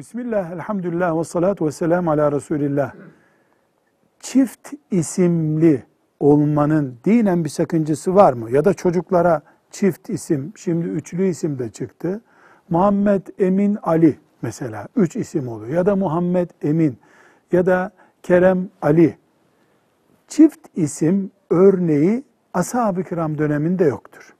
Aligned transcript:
Bismillah, 0.00 0.50
elhamdülillah 0.50 1.18
ve 1.18 1.24
salatu 1.24 1.66
ve 1.66 1.72
selamu 1.72 2.10
ala 2.10 2.32
Resulillah. 2.32 2.94
Çift 4.20 4.72
isimli 4.90 5.82
olmanın 6.20 6.98
dinen 7.04 7.44
bir 7.44 7.48
sakıncası 7.48 8.14
var 8.14 8.32
mı? 8.32 8.50
Ya 8.50 8.64
da 8.64 8.74
çocuklara 8.74 9.42
çift 9.70 10.10
isim, 10.10 10.52
şimdi 10.56 10.86
üçlü 10.86 11.26
isim 11.26 11.58
de 11.58 11.70
çıktı. 11.70 12.20
Muhammed 12.68 13.26
Emin 13.38 13.78
Ali 13.82 14.18
mesela, 14.42 14.88
üç 14.96 15.16
isim 15.16 15.48
oluyor. 15.48 15.72
Ya 15.72 15.86
da 15.86 15.96
Muhammed 15.96 16.50
Emin 16.62 16.98
ya 17.52 17.66
da 17.66 17.90
Kerem 18.22 18.68
Ali. 18.82 19.18
Çift 20.28 20.60
isim 20.76 21.30
örneği 21.50 22.24
ashab-ı 22.54 23.04
kiram 23.04 23.38
döneminde 23.38 23.84
yoktur. 23.84 24.34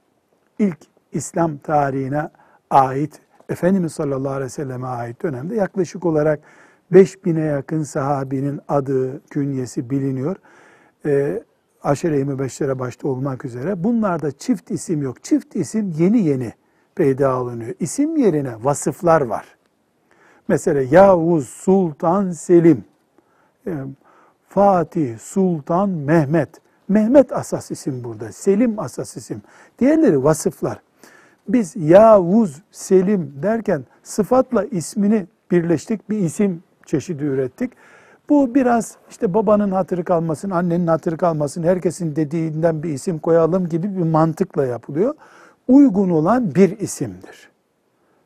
İlk 0.58 0.78
İslam 1.12 1.58
tarihine 1.58 2.28
ait 2.70 3.20
Efendimiz 3.50 3.92
sallallahu 3.92 4.32
aleyhi 4.32 4.44
ve 4.44 4.48
selleme 4.48 4.86
ait 4.86 5.22
dönemde 5.22 5.54
yaklaşık 5.54 6.04
olarak 6.04 6.40
5000'e 6.92 7.44
yakın 7.44 7.82
sahabinin 7.82 8.60
adı, 8.68 9.20
künyesi 9.26 9.90
biliniyor. 9.90 10.36
Ee, 11.06 11.42
Aşere-i 11.82 12.24
Mübeşşere 12.24 12.78
başta 12.78 13.08
olmak 13.08 13.44
üzere. 13.44 13.84
Bunlarda 13.84 14.30
çift 14.32 14.70
isim 14.70 15.02
yok. 15.02 15.24
Çift 15.24 15.56
isim 15.56 15.94
yeni 15.98 16.20
yeni 16.20 16.52
peyda 16.94 17.30
alınıyor. 17.30 17.74
İsim 17.80 18.16
yerine 18.16 18.54
vasıflar 18.62 19.20
var. 19.20 19.56
Mesela 20.48 20.82
Yavuz 20.90 21.48
Sultan 21.48 22.30
Selim, 22.30 22.84
e, 23.66 23.72
Fatih 24.48 25.18
Sultan 25.18 25.88
Mehmet. 25.88 26.48
Mehmet 26.88 27.32
asas 27.32 27.70
isim 27.70 28.04
burada, 28.04 28.32
Selim 28.32 28.78
asas 28.78 29.16
isim. 29.16 29.42
Diğerleri 29.78 30.24
vasıflar. 30.24 30.80
Biz 31.52 31.76
Yavuz, 31.76 32.62
Selim 32.70 33.34
derken 33.42 33.84
sıfatla 34.02 34.64
ismini 34.64 35.26
birleştik, 35.50 36.10
bir 36.10 36.18
isim 36.18 36.62
çeşidi 36.86 37.24
ürettik. 37.24 37.72
Bu 38.28 38.54
biraz 38.54 38.96
işte 39.10 39.34
babanın 39.34 39.70
hatırı 39.70 40.04
kalmasın, 40.04 40.50
annenin 40.50 40.86
hatırı 40.86 41.16
kalmasın, 41.16 41.62
herkesin 41.62 42.16
dediğinden 42.16 42.82
bir 42.82 42.88
isim 42.88 43.18
koyalım 43.18 43.68
gibi 43.68 43.96
bir 43.96 44.02
mantıkla 44.02 44.66
yapılıyor. 44.66 45.14
Uygun 45.68 46.10
olan 46.10 46.54
bir 46.54 46.78
isimdir. 46.78 47.50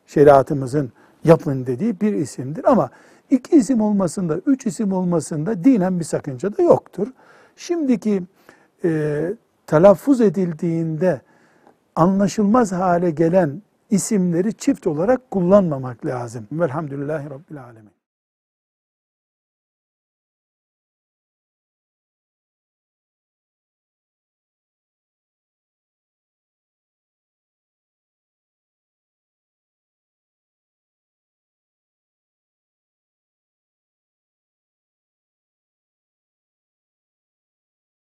Şeriatımızın 0.07 0.91
yapın 1.23 1.65
dediği 1.65 2.01
bir 2.01 2.13
isimdir 2.13 2.71
ama 2.71 2.89
iki 3.29 3.55
isim 3.55 3.81
olmasında, 3.81 4.37
üç 4.45 4.65
isim 4.65 4.93
olmasında 4.93 5.63
dinen 5.63 5.99
bir 5.99 6.05
sakınca 6.05 6.57
da 6.57 6.61
yoktur. 6.61 7.07
Şimdiki 7.55 8.23
e, 8.83 9.21
telaffuz 9.67 10.21
edildiğinde 10.21 11.21
anlaşılmaz 11.95 12.71
hale 12.71 13.11
gelen 13.11 13.61
isimleri 13.89 14.53
çift 14.53 14.87
olarak 14.87 15.31
kullanmamak 15.31 16.05
lazım. 16.05 16.47
Velhamdülillahi 16.51 17.29
Rabbil 17.29 17.63
Alemin. 17.63 17.91